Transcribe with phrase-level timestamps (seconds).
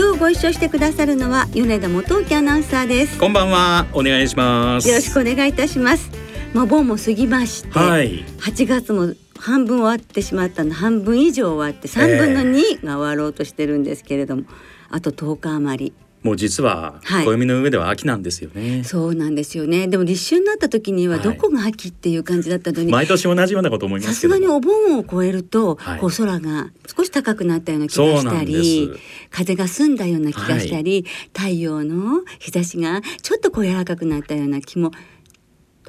[0.00, 3.18] 今日ご一緒してくださるのは米田元樹アナウンサーです。
[3.18, 4.88] こんばんは、お願いします。
[4.88, 6.10] よろしくお願いいたします。
[6.54, 14.44] まあ盆も過ぎまして、はい、8月も半分終わってしまったの半分以上終わって3分の2が終わろうとしてるんですけれども、
[14.88, 15.92] あと10日余り
[16.22, 18.84] もう実ははい暦の上では秋なんですよね。
[18.84, 24.36] そうなんですよねでも立春になった時にははいどこが秋っていう感じだったのに、毎年同じようなこと思いまさすけども。
[24.36, 28.90] すがにお盆を越えると、はいこう空が少し高くなったような気がしたり
[29.30, 31.04] 風が澄んだような気がしたり、
[31.36, 34.92] 太陽の日差しがちょっとこう柔らかくなったような気も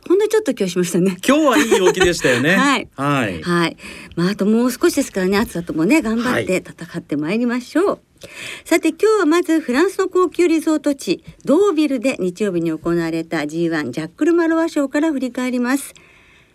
[0.08, 1.18] ほんのちょっと今日しましたね。
[1.26, 2.56] 今日はいい陽気でしたよね。
[2.58, 3.42] はいはい。
[3.42, 3.78] はい。
[4.16, 8.00] まあ、あともう少しですからね、暑さともね、頑張って戦ってまいりましょう。
[8.66, 15.94] さて、今日はまずフランスの高級リゾート地、ドービルで日曜日に行われた G1 ジャックルマロワ賞から振り返ります。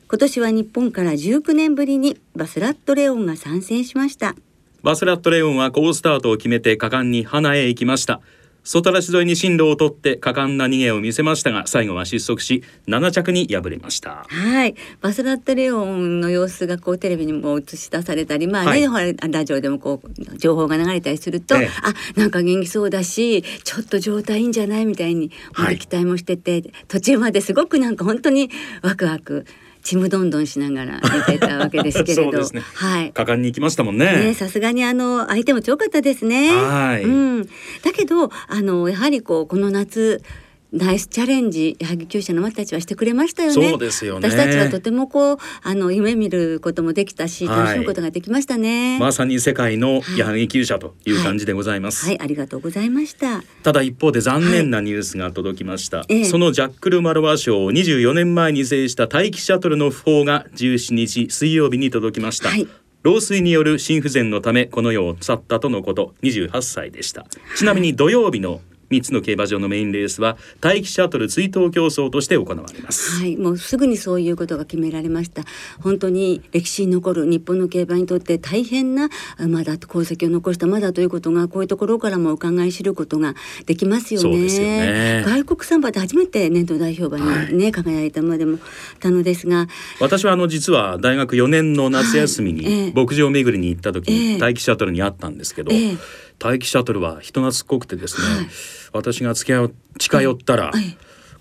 [0.09, 4.37] 今年は日本から19年ぶりにバスラットレオンが参戦しました。
[4.83, 8.21] バスラットレオンは好スタートを決めて果敢にハナへ行きました。
[8.67, 14.27] 外ラチ沿いに進路を取って果敢な逃げを見せましたが最後は失速し7着に敗れました。
[14.29, 19.17] はい、バスラットレオンの様子がこうテレビにも映し出されたり、まあね、はい。
[19.17, 21.71] ラジオでもこう情報が流れたりすると、ええ。
[21.83, 28.51] あなんか元気そうだしちょっと状態いいんじゃないみたいに期待もしてて、途中まですごくなんか本当に
[28.83, 29.47] ワクワク
[29.87, 33.13] ちむどんどんしながら見てたわけですけれど、 ねはい。
[33.13, 34.35] 果敢に行きましたもんね、ね。
[34.35, 36.51] さすがにあの相手も強かったですね。
[36.51, 37.45] はいうん。
[37.45, 40.23] だけどあのやはりこうこの夏
[40.73, 43.71] ナイスチャレンジ矢作厩舎の馬たちはしてくれましたよね。
[43.71, 44.29] そうですよね。
[44.29, 47.59] 私たちはとてもこうあの夢見ることもできたしはい。
[47.59, 48.99] 楽しむことができましたね。
[48.99, 50.19] まさに世界のはい。
[50.19, 52.07] 矢作厩舎という感じでございます。
[52.07, 53.43] はい、ありがとうございました。
[53.63, 56.25] ただ一方で残念なニュースが届きました、ええ。
[56.25, 62.67] そのジャックル・マロワ賞を24年前に制した大気シャトルの訃報が17日水曜日に届きました、はい。
[63.03, 66.15] 老衰による心不全のためこの世を去ったとのこと。
[66.23, 67.25] 28歳でした。
[67.57, 68.61] ちなみに土曜日の
[68.91, 75.43] 3つの競馬場のメインレースは大気シャトル追悼競争として行われます、はい、もうすぐにそういうことが決められました。
[75.81, 79.09] 本当に歴史に残る日本の競馬にとって大変な
[79.39, 83.35] 馬だと功績を残した馬だということがこういうところからも伺い知ることが
[83.67, 84.33] できますよね。
[84.33, 85.25] そうですよね。
[85.27, 88.59] 外国産馬で初めて年度代表馬にね、輝いた馬でも
[89.01, 89.67] たのですが、
[90.01, 94.35] 私はあの実は大学4年の夏休みに牧場巡りに行った時ええ。
[94.35, 95.97] に大気シャトルに会ったんですけど、ええ
[96.39, 98.47] 大気シャトルは人懐っこくてですね、はい。
[98.93, 100.97] 私が付き合う近寄ったら、はい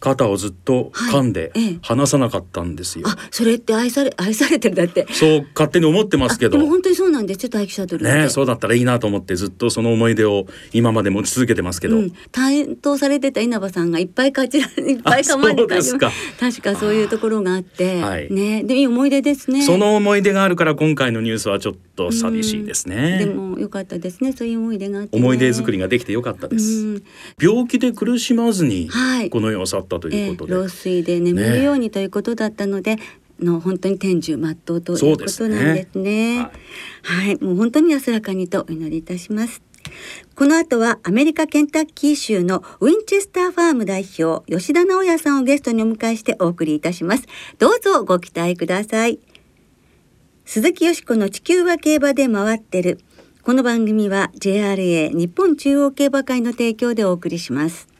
[0.05, 1.65] 肩をずっと噛んではい。
[1.65, 1.79] ええ。
[1.81, 5.07] 離さなかったんですよ、あ、それって愛され愛されてるだって。
[5.11, 6.57] そう勝手に思ってますけど。
[6.57, 7.49] あでも本当にそうなんですよ。
[7.49, 8.05] 大気シャトル。
[8.05, 16.11] ねそうだったらいいなと思ってずっとその思い出を今まで持ち続けてますけど、うん、担当されてた稲葉さんがいっぱいかちら いっぱいかまれたそうですか。
[16.39, 18.01] 確かそういうところがあって。
[18.01, 18.31] はい。
[18.31, 18.63] ね。
[18.63, 19.63] でいい思い出ですね。
[19.63, 24.33] その思い出があるから今回のニュースはちょっと寂しいですね、でも良かったですね。
[24.33, 27.03] そういう思い出がね、思い出作りができてよかったです、うん。
[27.41, 29.29] 病気で苦しまずにはい。
[29.29, 32.97] この世を去ったとええいうことで、老衰で眠るようにということだったので、
[33.39, 35.87] の本当に天寿全うということなんですね。
[35.91, 36.55] そうです
[37.03, 39.61] はい、もう本当に安らかにとお祈りいたします。
[40.35, 47.25] この後はアメリカケンタッキー州のウィンチェスターファーム代表吉田直也さんをゲストにお迎えしてお送りいたします。
[47.59, 49.19] どうぞご期待ください。
[50.45, 52.99] 鈴木よしこの地球は競馬で回ってる。
[53.43, 57.94] この番組は JRA 日本中央競馬会の提供でお送りします。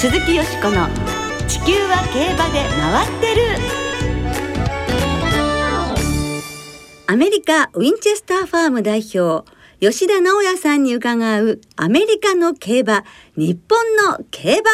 [0.00, 0.88] 鈴木よしこの
[1.46, 3.42] 「地球は競馬で回ってる」
[7.06, 9.44] アメリカウィンチェスターファーム代表
[9.78, 13.04] 吉田直也さんに伺うアメリカの競馬
[13.36, 14.70] 日本の競馬。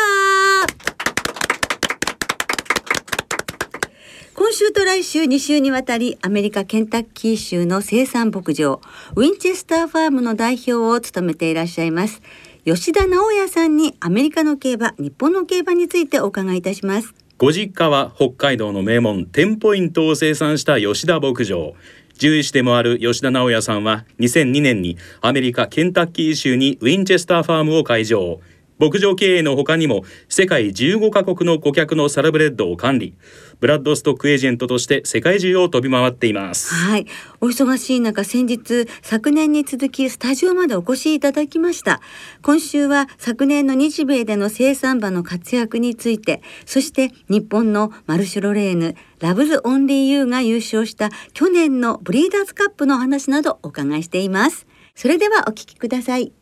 [4.34, 8.80] 今週と来週2週にわたりアメリカケンタッキー州の生産牧場
[9.16, 12.22] ウィンチェスターファームの代表を務めていらっしゃいます
[12.66, 17.14] 吉田直也さんにアメリカの競馬日本の競馬についてお伺いいたします。
[17.38, 21.74] ご実家は北海道の名門テンポイントを生産した吉田牧場。
[22.14, 28.40] 獣医師でもある吉田直也さんは2002年にアメリカケンタッキー州にウィンチェスターファームを開場。
[28.78, 33.14] 牧場経営の他にも世界15カ国の顧客のサラブレッドを管理。
[33.58, 36.74] ブラッドストックエージェントとして世界中を飛び回っています。
[36.74, 37.06] はい。
[37.40, 42.02] お忙しい中先日昨年に続きスタジオまでお越しいただきました。
[42.42, 54.66] 今週は昨年の日米での生産馬の活躍についてそして日本のマルシュロレーヌラブズオンリーユーが優勝した去年のブリーダーズカップの話などお伺いしています。
[54.94, 56.35] それではお聞きください。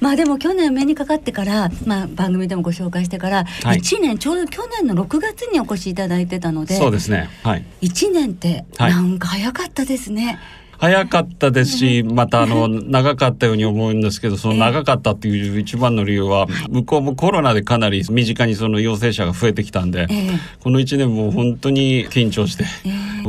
[0.00, 7.28] まあでも去年目にかかってから、まあ、番組でもご紹介してからはい1年、ちょうど去年の6月にお越しいただいてたのでそうですね。
[7.42, 7.64] はい。
[7.82, 10.38] 1年ってはいなんか早かったですね。
[10.78, 20.38] 早かったですし、またあの 長かったように思うんですけど、その長かったっていう一番の理由は、向こうもコロナでかなり身近にその陽性者が増えてきたんで、ええ。
[20.60, 22.64] この1年も本当に緊張して、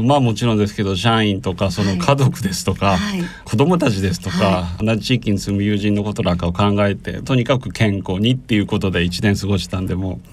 [0.02, 3.24] まあもちろんですけど社員とかその家族ですとか、はい。
[3.46, 10.28] 子供たちですとか、同じ地域に住む友人のことなんかを考えてとにかく健康にっていうことで1年過ごしたんでもう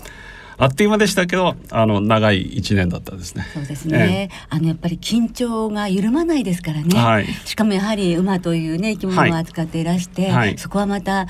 [0.56, 3.47] あっという間でしたけどあの長い1年だったですね。
[3.53, 7.27] そうですね、あのやっぱり緊張が緩まないですからね、はい。
[7.45, 10.59] しかもやはり馬というね生き物を扱っていらして、はい。
[10.59, 11.27] そこはまた違う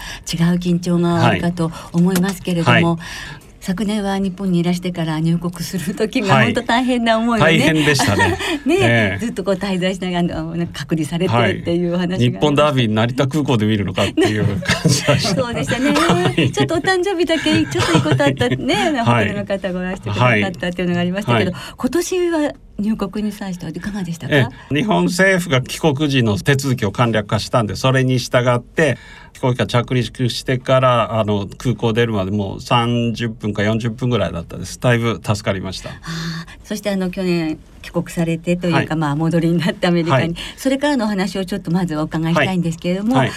[0.58, 3.02] 緊張があるかと思いますけれども、は
[3.40, 6.52] い昨年は日本にいらしてから入国する時がはい。
[6.52, 8.36] 本当大変な思いをね、大変でしたね。
[8.66, 9.18] ね、ええ。
[9.18, 12.38] ずっとこう滞在しながら隔離されてっていうお話がありました。
[12.40, 15.42] 日本ダービー成田空港で見るのかっていう 感じでした。
[15.42, 16.52] そうでしたね、はい。
[16.52, 21.62] ちょっとお誕生日だけ ちょっといいことあったね、はいホテルの方がおらしてくださったっていうのがありましたけど、はい。
[21.74, 24.74] 今年は入国に際してはいかがでしたか、ええ。
[24.74, 34.80] 日本政府が帰国時の手続きを簡略化したんでそれに従って飛行機が着陸してからあの空港出るまでもう30分か40分ぐらいだったです。
[34.80, 35.90] だいぶ助かりました。
[35.90, 38.96] ああそしてあの去年帰国されてというか、はい。
[38.96, 40.42] まあ戻りになってアメリカに、はい。
[40.56, 43.30] それからのお話をちょっとまずお伺いしたいんですけれども、はい。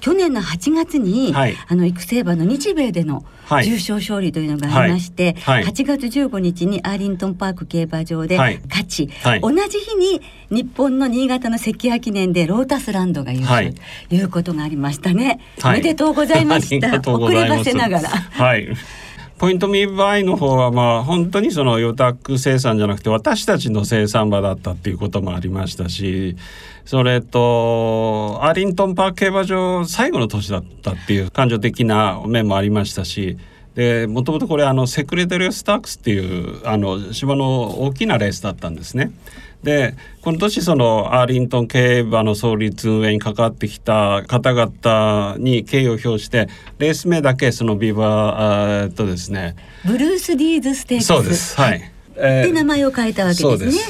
[0.00, 1.56] 去年の8月に、はい。
[1.66, 3.64] あの育成馬の日米でのはい。
[3.64, 5.64] 重賞勝利というのがありまして、はい。
[5.64, 5.72] はい。
[5.72, 8.60] 8月15日にアーリントンパーク競馬場ではい。
[8.68, 9.40] 勝ち、はい。
[9.40, 10.20] 同じ日に
[10.50, 13.74] 日本の新潟の関谷記念でロータスランドが優勝はい。
[14.10, 18.68] ということがありましたね、はいおめでとうございました遅ればせながらはい。
[19.38, 26.36] ポイントミーバイの方はまあ本当にその預託生産じゃなくて私たちの生産場だったっていうこともありましたし
[26.84, 33.36] それとアーリントンパーク競馬場最後の年だったっていう感情的な面もありましたし
[33.74, 39.12] でもともとこれあのセクレタリアトステークスっていうあの芝の大きなレースだったんですね。
[39.64, 46.48] でこの年そのアーリントン競馬の創立運営に関わってきた方々に敬意を表して
[46.78, 49.56] レース名だけそのビバーえーっとですね
[49.86, 51.90] ブルース・ディーズ・ステークスそうですはい。
[52.16, 53.82] えーで名前を変えたわけですね。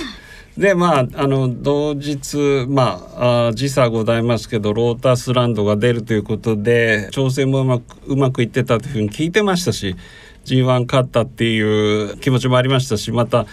[0.57, 9.97] でまああの同日まああ時差ございますけどロータスランドが出るということで調整もうまくうまくいってたというふうに聞いてましたし
[10.45, 13.47] G1 勝ったっていう気持ちもありましたしまた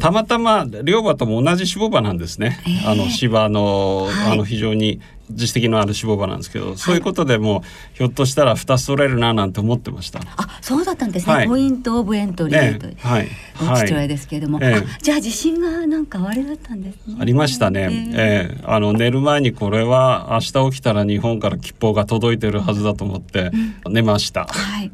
[0.00, 2.90] たまたま両馬とも同じ脂肪馬なんですね、えー。
[2.90, 4.32] あの芝の,、はい。
[4.32, 7.62] あの非常に実績のある脂肪馬なんですけど、そういうことでも
[7.94, 10.20] ひょっとしたら2つ取れるななんて思ってました。
[10.36, 11.34] あ、そうだったんですね。
[11.34, 13.28] はいポイントオブエントリーという、ええはい
[13.60, 14.60] お父親ですけれども、
[15.02, 17.16] じゃあ自信がなんかあれだったんですね。
[17.18, 18.12] ありましたね。
[18.14, 23.50] ええあの寝る前にこれは明日起きたら日本から吉報が届いてるはずだと思って
[23.88, 24.46] 寝ました。
[24.46, 24.90] はい。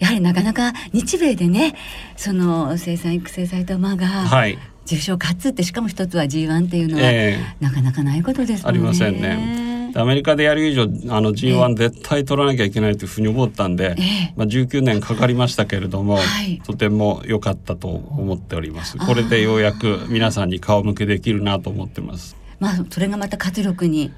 [0.00, 1.74] やはりなかなか日米でね、
[2.16, 4.58] その生産育成された馬がはい。
[4.86, 8.78] 重賞勝つってしかも一つは G1 っていうのは、ええなかなかないことですもんね。
[8.78, 9.65] ありませんね。
[9.96, 14.32] アメリカでやる以上あの G1 絶対取らなきゃいけないというふうに思ったんで、ええ。
[14.36, 16.60] まあ19年かかりましたけれども、はい。
[16.64, 18.96] とても良かったと思っております。
[18.98, 22.36] これでようやく皆さんに顔向けできるなと思ってます。
[22.60, 24.12] まあそれがまた活力に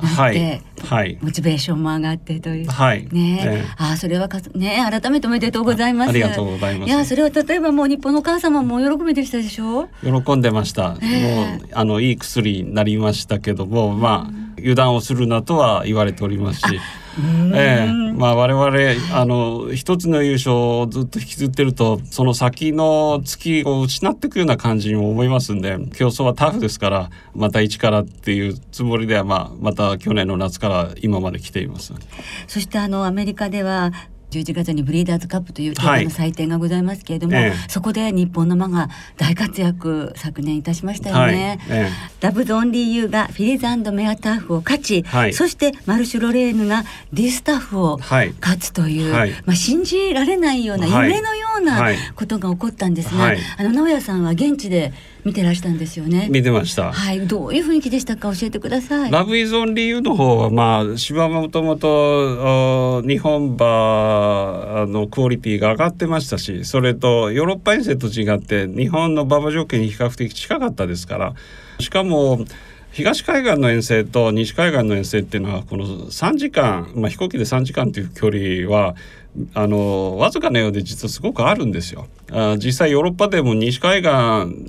[0.00, 0.62] なって、はい。
[0.82, 1.18] はい。
[1.22, 2.68] モチベーションも上がってという。
[2.68, 3.06] はい。
[3.12, 3.40] ね。
[3.44, 3.62] え、え。
[3.62, 6.08] えああそれはかつね改めておめでとうございます。
[6.08, 6.88] あありがとうございます。
[6.88, 9.88] いやそれは例えばもう日本のお母様も喜びでしたでしょ？
[10.02, 11.56] 喜んでました、ええ。
[11.58, 16.80] もうあのいい薬になりましたけどもまあ油断をするなとは言われておりますし、
[17.54, 31.92] ええまあ我々あの一つの優勝をずっと引きずってるとその先の月を失っていくような感じにも思いますんで競争はタフですからまた一からっていうつもりでは、まあ、また去年の夏から今まで来ています。
[32.46, 33.92] そしてあのアメリカでは
[34.32, 36.04] 11月にブリーダーズカップという競馬はい。
[36.04, 37.68] の祭典がございますけれども、ええ。
[37.68, 41.34] そこで日本の馬が大活躍昨年いたしましたよはい。
[41.34, 41.58] ね。
[41.68, 41.88] え。
[42.20, 45.34] ダブズオンリーユーがフィリーズメアターフを勝ち、はい。
[45.34, 48.34] そしてマルシュロレーヌがディスタッフをはい。
[48.40, 49.30] 勝つという、はい。
[49.44, 51.08] まあ信じられないような、はい。
[51.08, 51.96] 夢のようなはい。
[52.16, 53.38] ことが起こったんですが、はい。
[53.58, 54.92] あの直哉さんは現地で
[55.24, 56.28] 見てらしたんですよね。
[56.30, 56.92] 見てました。
[56.92, 58.34] はい、どういう雰囲気でしたか？
[58.34, 59.10] 教えてください。
[59.10, 71.34] ラブイズオンリーユーの方はまあ芝はもともとあ日本馬あのクオリティが上がってましたしそれとヨーロッパ遠征と違って日本の馬場条件に比較的近かったですから
[71.78, 72.44] しかも
[72.92, 78.94] 東海岸の遠征と西海岸の遠征っていうのはこの3時間、まあ、飛行機で3時間という距離は
[79.54, 82.06] あのわずかなようで実はすごくあるんですよ。
[82.30, 84.10] あ実際ヨーロッパでも西海岸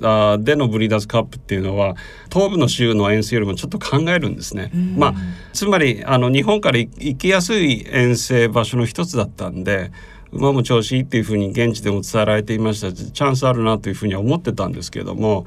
[0.02, 1.96] あでのブリーダーズカップっていうのは
[2.32, 4.70] 東部の州の遠征よりもちょっと考えるんですね。
[4.96, 5.14] まあ、
[5.52, 9.92] つまりあの日本から行きやすい遠征場所の一つだったんで
[10.32, 15.46] 馬も調子いいっていうふうに現地でも伝えられていましたチャンスあるなというふうには思ってたんですけども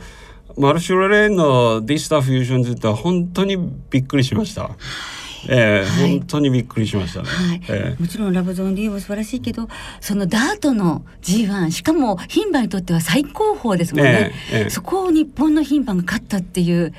[0.58, 3.58] マルシュロレーンのディスターフュージョンズって本当に
[3.92, 4.72] びっくりしました。
[5.48, 7.62] えー、はい、本当にびっくりしましたね、はい。
[7.70, 9.68] えー、もちろんラヴズオンリーも素晴らしいけど
[10.02, 16.94] そのダートの G1 しかも牝馬にとっては最高峰ですもんね、えー、そこを日本の牝馬が勝ったっていう、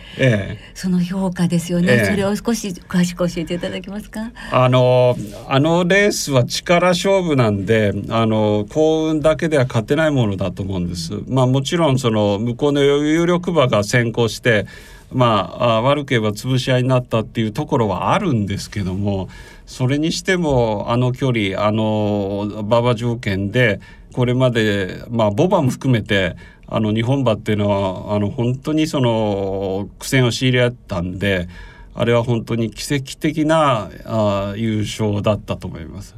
[0.74, 4.30] その評価ですよね、それを少し詳しく教えていただけますか？
[4.52, 5.16] あの
[5.48, 11.12] あのレースは力勝負なんであの幸運だけでは勝てないものだと思うんです。
[11.28, 14.66] まあもちろんその向こうの有力馬が先行して
[15.12, 19.28] まあ悪ければ潰し合いになったっていうところはあるんですけども
[19.66, 23.80] それにしてもあの距離あの馬場条件で
[24.12, 26.36] これまでまあボバも含めて
[26.66, 31.48] あの日本馬っていうのはあの本当にその苦戦を強いれ合ったんで
[31.94, 36.14] あれは本当に奇跡的なあ優勝だったと思います。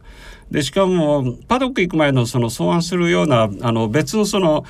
[0.51, 4.65] でしかもパドック行く前のその相案するようなあの別のその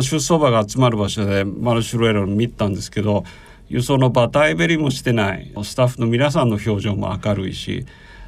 [0.00, 3.24] 出走馬が集まる場所でマルシュロエロを見たんですけど
[3.68, 5.52] 輸送のバタイベリもしてない。
[5.62, 7.84] スタッフの皆さんの表情も明るいし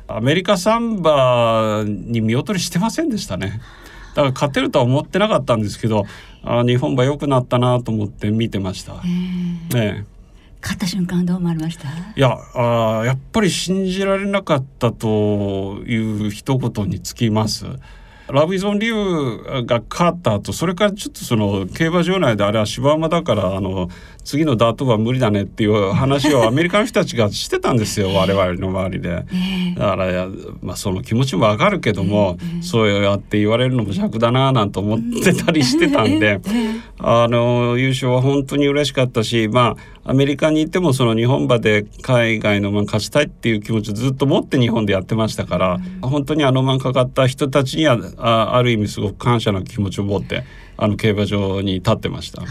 [0.07, 3.61] アメリカサンバに見劣りしてませんでしたね。
[4.14, 6.07] だから勝てるとは思ってなかったんですけど
[6.42, 8.95] あ日本馬良くなったなと思って見てました。
[9.76, 10.04] ええ
[10.61, 11.88] 勝った瞬間どう思われました？
[11.88, 15.95] いやあやっぱり信じられなかったとい
[16.26, 17.66] う一言につきます。
[18.30, 23.88] ラブイゾン・リュウが勝った後それからちょっとその競馬場内であれは芝馬だからあの
[24.28, 28.12] 次のダートは無理だねっていう話をアメリカの人たちがしてたんですよ。
[28.14, 29.25] 我々の周りで。
[29.75, 30.28] だから
[30.61, 36.40] まあその気持ちもわかるけども、そうやって言われるのも尺だななんて思ってたりしてたんで、
[37.00, 50.45] あの優勝は本当に嬉しかったしまあアメリカにいてもその日本馬で海外の馬勝ちたいっていう気持ちをずっと持って日本でやってましたから、本当にあの馬かかった人たちにはあある意味すごく感謝の気持ちを持って
[50.79, 52.43] あの競馬場に立ってました。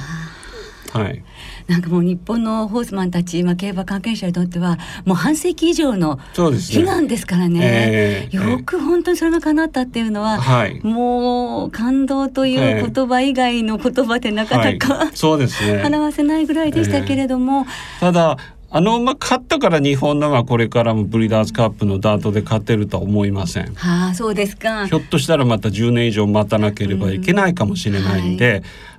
[0.92, 1.24] はい、
[1.68, 6.52] なんかもう日本のホースマンたち、まあ、競馬関係者にとってはもう半世紀以上の悲
[6.86, 15.84] 願ですからね、ねえー、よく本当にそれが叶ったっていうのは、はい、もう感動という言葉以外の言葉でなかなか、はい、そうですね。
[15.88, 17.66] 表せないぐらいでしたけれども、
[17.98, 18.38] えー、ただ
[18.70, 23.74] あの馬勝ったから日本のはこれからもブリーダーズカップのダートで勝てるとは思いません。
[23.76, 24.88] はあ、そうですか。
[24.88, 28.58] ひょっとしたらまた10年以上待たなければいけないかもしれないんで、は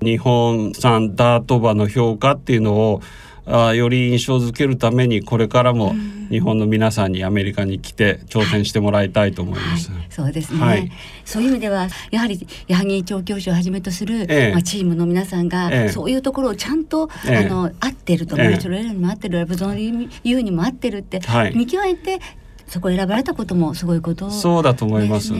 [0.08, 3.02] い、日本産ダート馬の評価っていうのを
[3.50, 5.94] あより印象づけるためにこれからも
[6.30, 9.90] 日本の皆さんにアメリカに来て挑戦してもらいたいと思います。
[9.90, 10.90] はい、そうですね、はい、
[11.24, 22.20] そういう意味ではやはり矢作調教師をはじめとする、ええ、まあ、チームの皆さんが、え、そういうところをちゃんと、あの合ってるとマルチョレールにも合ってるラブゾンリユーにも合ってるって、はい、見極めて
[22.66, 25.32] そこ選ばれたこともすごいこと、そうだと思います。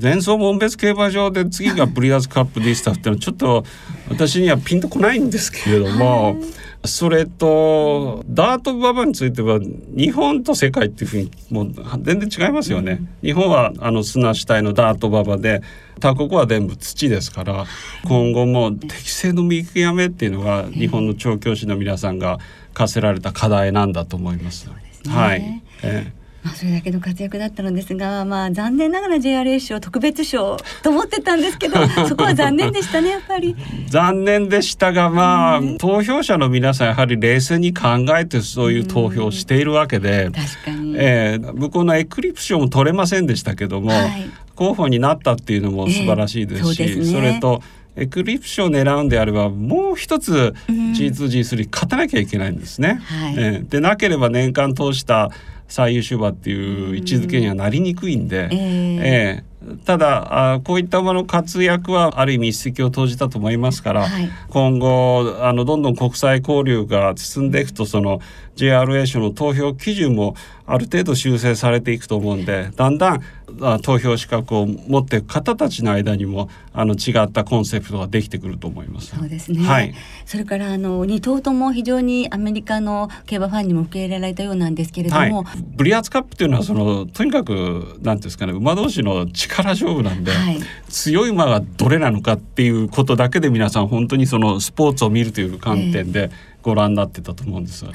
[0.00, 3.64] 前走門別競馬場で次がブリアーズカップディスタっていうのはちょっと
[4.08, 6.36] 私にはピンとこないんですけれども。
[6.84, 13.00] それとダート馬場については日本と世界っていうふうにもう全然違いますよね。
[13.22, 15.62] 日本はあの砂主体のダート馬場で
[16.00, 17.66] 他国は全部土ですから
[18.04, 22.38] 今後も適正の見極めっていうのが日本の調教師の皆さんが
[22.74, 24.68] 課せられた課題なんだと思います。
[25.08, 25.62] はい。
[25.84, 31.76] ええまあ、それだけの活躍だったのですが、まあ、残念ながら JRA 賞特別賞と思ってたんですけど
[32.08, 33.54] そこは残念でしたねやっぱり。
[33.86, 47.62] 残念でしたがまあ、うん、投票者の皆さんやはり冷静に考えてそういう投票をしているわけで、うん、確かに、えー、向こうのエクリプ賞も取れませんでしたけども、はい、候補になったっていうのも素晴らしいですし、えーそすね、それと
[47.94, 53.00] エクリプションを狙うんであればもう一つ G2G3 勝たなきゃいけないんですね。
[53.12, 55.30] うんはい、えー、でなければ年間通した
[55.72, 68.20] 最優秀馬っていう位置づけにはなりにくいんで、えー、えー、ただあこういった馬の活躍はある意味一石を投じたと思いますから、はい、今後あのどんどん国際交流が進んでいくとその
[68.56, 73.22] JRA 賞の投票基準もある程度修正されていくと思うんでだんだん
[73.60, 79.16] あ投票資格を持っている方たちの間にもあの違ったコンセプトができてくると思います。
[79.16, 79.62] そうですね。
[79.62, 79.94] はい。
[80.24, 85.30] それからあの二頭とも非常にアメリカの競馬ファンにも受け入れられたようなんですけれどはい。
[85.30, 85.44] も、、
[85.76, 90.58] ブリアーツカップっていうのはそのとにかくなんていうんですかね馬同士の力勝負なんで、はい。
[90.88, 96.30] 強い馬がどれなのかっていうことだけで皆さん本当にそのスポーツを見るという観点で
[96.62, 97.84] ご覧になってたと思うんです。
[97.84, 97.94] はい。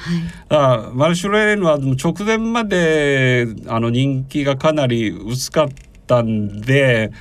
[0.49, 5.69] だからマルシュレーヌは直前まであの人気がかなり薄かっ
[6.05, 7.11] たんで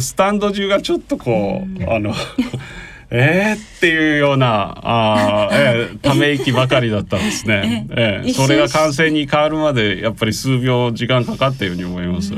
[0.00, 2.14] スタンド中がちょっとこう、あの
[3.14, 7.86] えーっていうようなあー、えー ため息ばかりだったんですね。
[7.90, 12.32] ええ一瞬それが完成に変わるまでやっぱり数秒時間かかったように思います。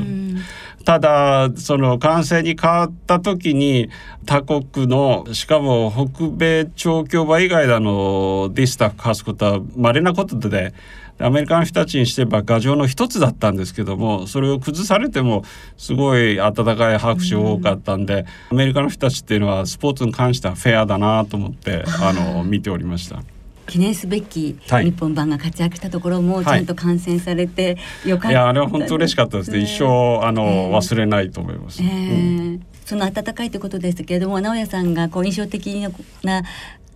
[0.85, 3.89] ただその完成に変わった時に
[4.25, 10.73] 他国のしかも北米調教馬以外でのディスタック勝つことは稀なことで
[11.17, 15.43] アメリカの人たちにしてば牙城の一つだったんですけどもそれを崩されても
[15.77, 23.23] すごい温かい拍手多かったんで、アメリカの人たちっていうのはスポーツに関してはフェアだなと思ってあの見ておりました。
[23.67, 24.85] 記念すべきはい。
[24.85, 29.59] 日本版が活躍したところもちゃんと観戦されてよかった、いやあれは本当嬉しかったですね。
[29.59, 30.71] 一生あの、ええ。
[30.71, 31.81] 忘れないと思います。
[31.81, 31.91] えうん。
[31.91, 35.83] ーその温かいということですけれども直哉さんがこう印象的
[36.23, 36.43] な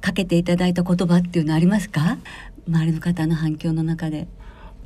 [0.02, 2.20] かけていただいた言葉っていうのはありますか？
[2.68, 4.28] 周りの方の反響の中で。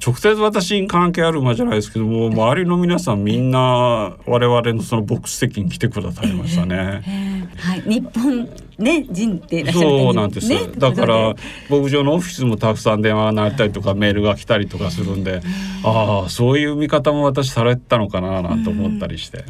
[0.06, 7.48] 直接私に関係ある馬じゃないですけども周りの皆さんみんな我々のそのボックス席に来てくださいましたね。
[7.58, 11.36] はい、日本ね人でいらっしゃるそうなんです、ねだから
[11.70, 15.42] 牧場のオフィスもたくさん電話が鳴ったりとかメールが来たりとかするんで
[15.84, 19.46] ああそういう見方も私されてたのかななんて思ったりして。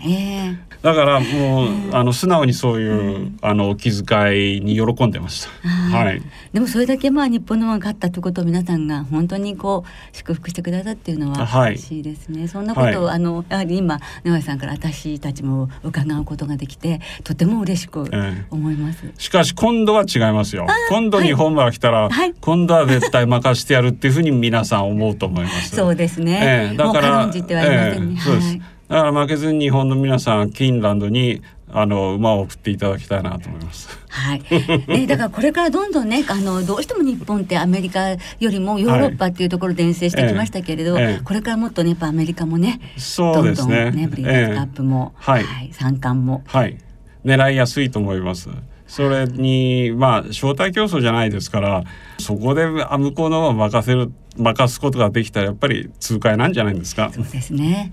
[0.84, 5.70] だからもうあの素直にそういうあのお気遣いに喜んでました。
[5.70, 6.20] はい。
[6.20, 11.72] ーでもそれだけまあ日本の馬が勝ったということを皆さんが本当にこう祝福してくださっていうのははい。
[11.72, 13.16] 嬉しいですね、そんなことを、はい。
[13.16, 18.46] あのやはり今直哉さんから私たちも伺うことができてとても嬉しくええ。
[18.52, 19.06] 思います。
[19.24, 20.68] しかし今度は違いますよ。
[20.90, 22.34] 今度日本馬が来たら、はい。
[22.42, 25.78] 今度は絶対任してやるっていうふうに皆さん思うと思います。
[25.78, 28.48] そうですね、ええだからええそうです。
[28.50, 33.88] はいだから負けずに日本の皆さんキーンランドにあの馬を送っていただきたいなと思います。
[34.10, 34.44] はい、
[34.88, 41.24] ね、 だからこれからどんどんねあのどうしても日本ってアメリカよりもヨーロッパっていうところで遠征してきましたけれど、ええええ。
[41.24, 43.86] これからもっとねやっぱアメリカもねそうですね。
[43.86, 45.32] どんどんねブリーダーズカップも、ええ。
[45.32, 45.70] はい。
[45.72, 46.44] 三冠も。
[46.46, 46.78] はい、
[47.26, 48.50] 狙いやすいと思います。
[48.94, 51.84] それにまあ招待競争じゃないですから
[52.20, 57.10] そこで向こうの任せる任すことができたらやっぱり痛快なんじゃないですか。
[57.12, 57.92] そうですね。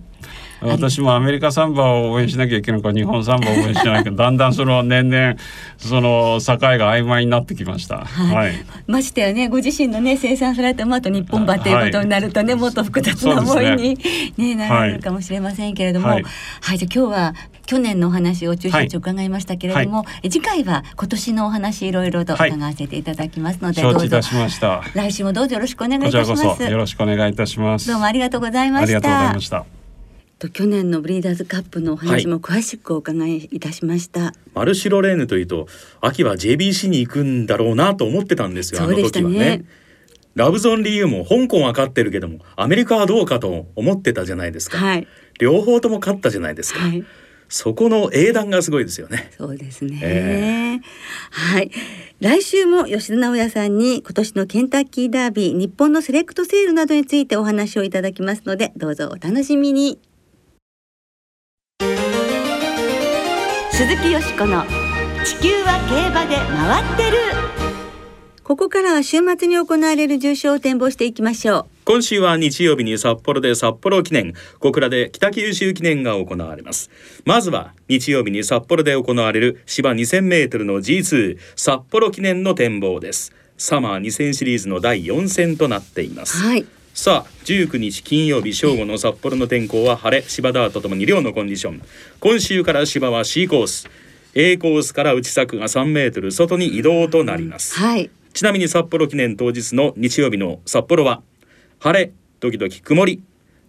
[0.63, 5.37] 私もアメリカサンバを応援しなきゃいけないのか日本サンバを応援しなきゃいけないのかだんだんその年々
[5.79, 8.05] その境が曖昧になってきました。
[8.05, 8.53] はいはい
[8.87, 13.99] ましてやねご自身のね生産された馬と日本馬ということになるとね、はいもっと複雑な思いに、
[14.37, 16.23] ねなられるかもしれませんけれども、ははい
[16.75, 24.21] い、じゃあ今日は去年のお話を中心に伺いましたけれども、え次回は今年のお話いろいろと伺わせていただきますので、どうぞ。
[24.95, 26.43] 来週もどうぞよろしくお願いいたします。
[26.43, 27.87] こそよろしくお願いいたします。
[27.87, 28.85] どうもありがとうございました。
[28.85, 29.80] ありがとうございました。
[30.41, 34.33] と去年のブリーダーズカップのお話も詳しくお伺いいたしました。
[34.55, 35.69] マルシロレーヌというと
[36.01, 39.65] 秋は JBC に行くんだろうなと思ってたんですよあのそうでしたね時はね。
[40.35, 45.07] ラブゾンリーユも香港は勝ってるけどもアメリカはどうかと思ってたじゃないですか、はい
[45.41, 47.03] 両方とも勝ったじゃないですか、はい。
[47.49, 49.99] そこの英断がすごいですよねそうですね。
[50.03, 50.81] え
[51.31, 51.71] はい。
[52.21, 59.99] 来週も吉田直也さんに今年のケンタッキーダービー日本のセレクトセールなどについてお話をいただきますのでどうぞお楽しみに。
[63.81, 64.63] 鈴木よしこの
[65.25, 67.17] 地球は競馬で回ってる。
[68.45, 74.35] ここからは週末に行われる重賞を展望していきましょ今週は日曜日に札幌で札幌記念。
[74.59, 76.91] 小倉で北九州記念が行われます。
[77.25, 83.33] まずは日曜日に札幌で行われる芝 2000m の G2 札幌記念の展望です。
[83.57, 86.27] サマー2000シリーズの第4戦となっていまう。
[86.27, 86.37] す。
[86.37, 86.67] はい。
[86.95, 91.83] さあ19日金曜日正午の札幌の天候は晴れ芝ダートともに両のコンディション。
[92.19, 93.89] 今週から芝は C コース。
[94.35, 97.79] A コースから内柵が3メートル外に移動となります。
[97.79, 98.11] はい。
[98.33, 101.23] ちなみに札幌記念当日の日曜日の札幌は
[101.79, 103.23] 晴れ時々曇り。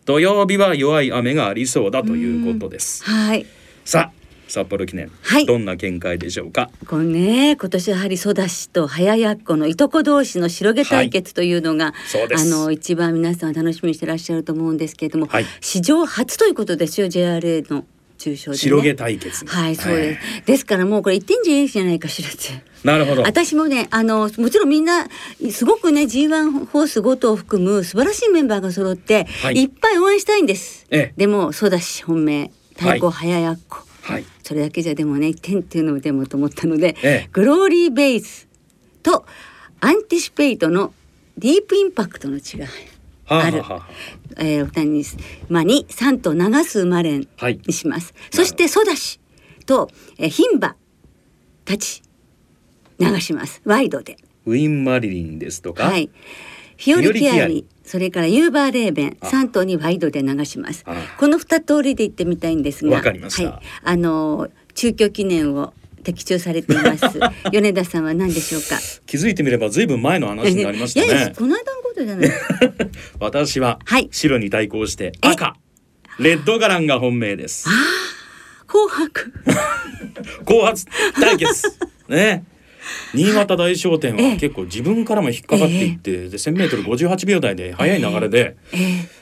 [0.05, 3.03] 土曜日は弱い雨がありそうだということです。
[3.03, 3.45] はい。
[3.85, 4.20] さあ
[4.51, 5.45] 札幌記念、はい。
[5.45, 6.69] どんな見解でしょうか？
[6.85, 12.53] これね今年はやはりソダシと早やっこのいとこ同士の白毛対決というのが、そうです。
[12.53, 15.45] あの一番皆さん楽しみにしてらっしゃると思うんですけれども、はい。
[15.61, 17.85] 史上初ということですよ JRA の
[18.17, 22.63] 重賞で、ね、白毛対決はいそうです、ですからもうこれ一点じゃいいじゃないかしらって。
[22.83, 23.21] なるほど。
[23.21, 25.07] 私もねあのもちろんみんな
[25.51, 29.55] すごくね G1 ホース5頭を含む素晴らしいメンバーが揃って、はい。
[29.55, 31.13] い、っぱい応援したいんです、ええ。
[31.15, 33.90] でもそうだし本命太鼓早やっこ、はい
[34.43, 37.29] それだけじゃでもね点っていうのもでもと思ったので、ええ。
[37.31, 38.47] グローリーベイス
[39.03, 39.25] と
[39.79, 40.93] アンティシペイトの
[41.37, 42.67] ディープインパクトの違いは
[43.25, 43.61] あある。
[43.61, 43.87] は
[44.37, 45.05] えー、お二人に、
[45.49, 49.19] まあ、に3と長数マレンはいにします、そしてソダシ
[49.65, 50.75] と、えー、牝馬
[51.65, 52.01] たち
[52.99, 53.61] 流します。
[53.65, 54.17] ワイドで。
[54.45, 56.09] ウィン・マリリンですとか、はい。
[56.77, 59.25] フィオリキアリフィオリキアリそれからユーバーレーベンあ。
[59.25, 60.85] 3頭にワイドで流します。
[60.85, 60.95] あ。
[61.17, 63.51] この2通りで行ってみたいんですがわかりました。
[63.51, 67.19] はい、あのー中京記念を的中されています。
[67.51, 68.79] 米田さんは何でしょうか？
[69.05, 72.31] 気づいてみればずいぶん前の話になりましたいやいやねこの間のことじゃない。
[73.19, 74.07] 私ははい。
[74.09, 75.57] 白に対抗して赤。
[76.17, 77.67] レッドガランが本命です。
[78.67, 79.33] 紅白。
[80.45, 80.85] 後発
[81.19, 81.67] 対決。
[82.07, 82.45] ね
[83.13, 84.29] 新潟大商店ええ。
[84.31, 89.21] は結構自分からも引っかかっていって、で 1000m58 秒台で速い流れでえー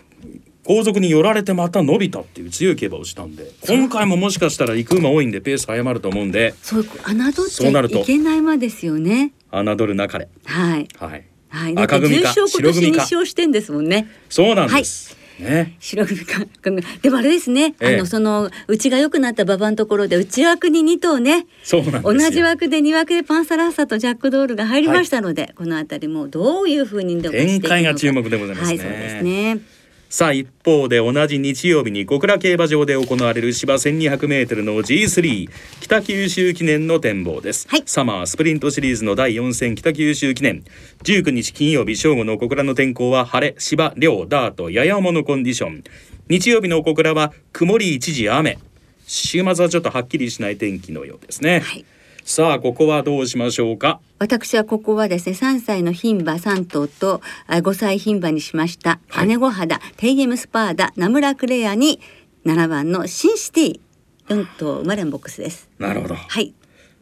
[0.70, 8.00] 後続に寄られてまた伸びたっていう強い競馬をしたんで今回ももしかしたら行く馬多いんでペース早まると思うんでそう侮っと。
[8.02, 9.34] いけない馬ですよね。
[9.52, 10.28] 侮るなかれ。
[10.46, 10.88] はい。
[10.96, 11.26] はい。
[11.48, 11.76] はい。
[11.76, 12.98] 赤組か重賞今年2白組か。
[13.00, 14.08] 勝してんですもんね。
[14.30, 15.76] そうなんです、ね。
[15.80, 17.96] 白組か組でもあれですね、ええ。
[17.96, 21.48] あのその内が良くなった馬場のところで内枠に2頭ね。
[21.64, 22.14] そうなんですよ。
[22.14, 28.68] 同じ枠で2枠でパンサラッサとジャックドールが入りましたので、このあたりもどういうふうに展開が注目でございますね。
[28.68, 29.79] はいそうですね
[30.12, 35.48] さあ一方で同じ日曜日に小倉競馬場で行われる芝 1200m の G3
[35.82, 37.84] 北九州記念の展望です、はい。
[37.86, 40.64] サマースプリントシリーズの第4戦北九州記念。
[41.04, 45.84] 19日金曜日正午の小倉の天候は晴れ芝涼ダートやや重のコンディション。
[46.28, 48.58] 日曜日の小倉は曇り一時雨。
[49.06, 51.86] 週末はちょっとはっきりしない天気のようですね、はい
[52.32, 54.00] さあここはどうしましょうか？
[54.20, 59.28] 私はここはですね3歳の牝馬3頭とあ5歳牝馬にしました、はい。
[59.30, 62.00] 姉御肌テイエムスパーダナムラクレアに
[62.46, 63.80] 7番のシンシティ
[64.28, 65.72] 4頭生まれんボックスです。
[65.80, 66.14] なるほど。
[66.14, 66.54] はい。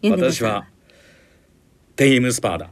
[0.01, 0.65] 私は
[1.97, 2.69] テイエムスパーダ。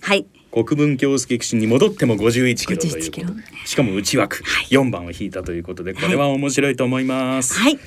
[0.00, 0.24] はい。
[0.52, 7.78] 国分京介騎手に戻っても51キロという51キロことでしかも内枠4番を引いたということでこれは面白いと思います、はい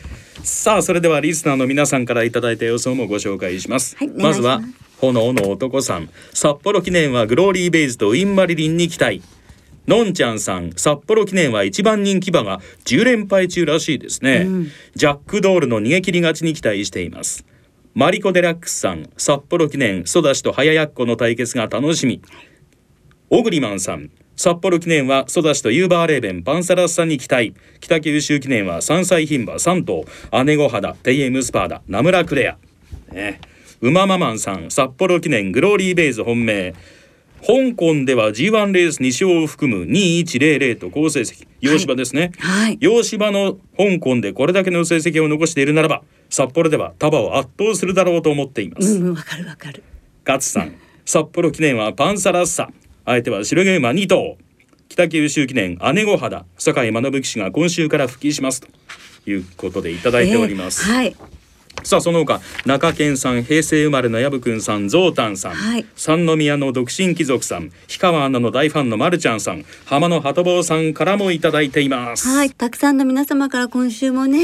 [0.43, 4.61] さあそれではリスナーの皆さんからいただいた予想もご紹介します、はいまずは
[4.99, 6.09] 炎の男さん。
[6.33, 9.21] 札幌記念はグローリーベイズとインマリリンに期待。
[9.87, 10.71] のんちゃんさん。
[10.75, 14.71] 札幌記念は一番人気馬が10連敗中らしいですね、うん。
[14.95, 17.45] ジャックドールの逃げ切り勝ちに期待しています。
[17.93, 19.09] マリコ・デラックスさん。
[19.17, 22.21] 札幌記念ソダシと早やっこの対決が楽しみ。
[23.29, 27.55] オグリマンさん札幌記念はソダシとユーバーレーベンパンサラッサに期待。
[27.79, 30.05] 北九州記念は山菜牝馬3頭
[30.45, 32.57] 姉御肌テイエムスパーダナムラクレア、
[33.11, 33.41] ね、
[33.81, 36.75] ウマママンさん札幌記念グローリーベイズ本命。
[37.39, 41.47] 香港では G1 レース2勝を含む2100と好成績。
[41.59, 42.77] 洋芝ですね、はい。
[42.79, 49.83] 洋芝の香港でこれだけの成績を残しているならば札幌ではタバを圧倒するだろうと思っています、うんうんわかるわかる。
[50.25, 52.69] 勝さん札幌記念はパンサラッサ
[53.07, 54.37] 相手は白毛馬2頭
[54.89, 56.45] 北九州記念姉御肌。
[56.57, 58.59] 酒井学騎士が今週から復帰します。
[58.59, 58.67] と
[59.29, 61.15] いうことでいただいております、えーはい。
[61.83, 65.85] さあその他中堅さん平成生まれの薮くんさんゾウタンさん、はい。
[65.95, 67.69] 三宮の独身貴族さん。
[67.87, 69.63] 氷川アナの大ファンのまるちゃんさん。
[69.85, 72.27] 浜野鳩坊さんからもいただいています。
[72.27, 74.39] はい、たくさんの皆様から今週もね、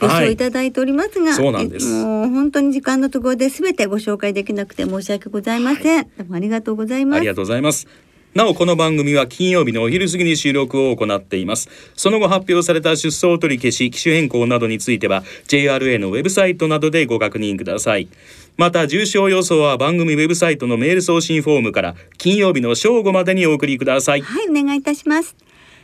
[0.00, 0.36] 予想い。
[0.36, 1.88] ただいておりますが、そうなんです。
[1.88, 6.04] えもう本当に時間のところで全てご紹介できなくて申し訳ございません。
[6.04, 7.18] どうもありがとうございます。
[7.18, 7.34] ありが。
[7.38, 8.07] とうございます。
[8.34, 18.08] なおこの番組は金曜日のお昼過ぎに収録を行っていますその後発表された出走取り消し機種変更などについては JRA のウェブサイトなどでご確認ください
[18.56, 25.36] また重賞予想は番組ウェブサイトのメール送信フォームから金曜日の正午までにお送りくださいはい、お願いいたします。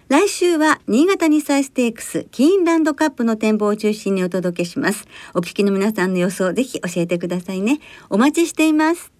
[0.09, 5.07] 来週は新潟日産ステークスキーンランドカップの展望を中心にお届けします。
[5.33, 7.81] お聞きの皆さんの予想ぜひ教えてくださいね。
[8.11, 9.13] お待ちしています。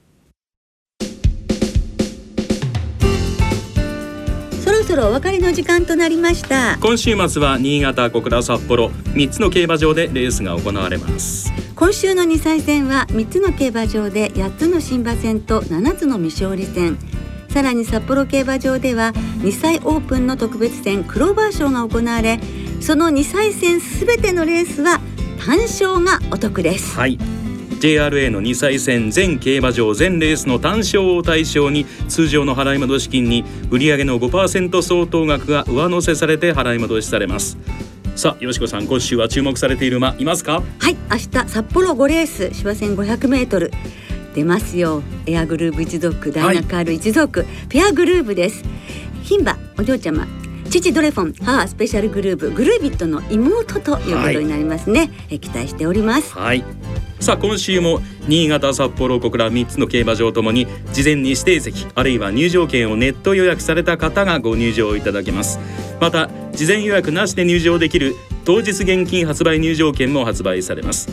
[4.85, 6.77] ろそろお別れの時間となりました。
[6.79, 8.89] 今週末は新潟小倉札幌。
[8.89, 11.51] 3つの競馬場でレースが行われます。
[11.75, 16.99] 今週の2歳戦は3つの競馬場で8つの新馬戦と7つの未勝利戦。
[17.49, 22.41] さらに札幌競馬場では2歳オープンの特別戦クローバー賞が行われ
[22.81, 24.99] その2歳戦すべてのレースは
[25.39, 26.97] 単勝がお得です。
[26.97, 27.44] はい
[27.85, 37.59] JRA の2歳戦全競馬場全レースの単勝を対象に通常の払い戻し金に売上の5%相当額が上乗せされて払い戻しされます。
[38.17, 40.63] さあよしこさん今週は注目されている馬いますか？
[40.79, 43.71] はい明日札幌5レース芝線500メートル。
[44.35, 45.03] 出ますよ。
[45.27, 48.65] エアグルーブ一族ダイナカール一族、ペアグルーブです。
[49.25, 50.27] 牝馬お嬢ちゃま。
[50.71, 56.33] 父ドレフォン母スペシャルグループグルービットの妹ということになりますね、え期待しております。
[56.33, 56.65] はい
[57.21, 65.59] さあ今週も新潟札幌小倉3つの競馬場ともに事前に指定席あるいは入場券をネット予約された方がご入場いただけます。
[66.01, 71.09] また事前予約なしで入場できる当日現金発売入場券も発売されます。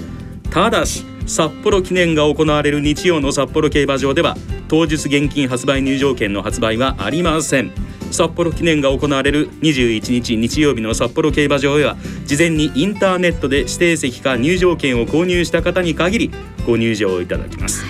[0.49, 4.35] ただし札幌記念が行われる日曜の札幌競馬場では
[4.67, 7.71] 当日現金発売入場券の発売はありません。
[8.11, 11.95] 札幌記念が行われる21日日曜日の札幌競馬場へは
[12.31, 16.31] 事前にインターネットで指定席か入場券を購入した方に限り
[16.65, 17.83] ご入場いただきます、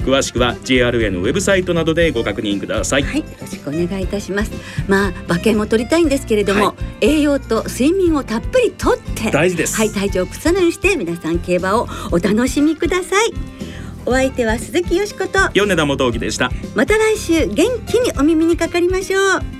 [0.00, 4.50] 詳しくは JRA のウェブサイトなどでご確認ください、はい、よろしくお願いいたします。
[4.88, 13.32] まあ馬券も取りたいんですけれども、は栄養と睡眠をたっぷりとって、大事ですはい、体調を崩さないようにして皆さん競馬をお楽しみください。
[14.04, 19.59] お相手は鈴木よしこと、米田元樹でしたまた来週元気にお耳にかかりましょう。